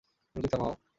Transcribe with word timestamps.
Music 0.35 0.51
থামাও। 0.51 0.73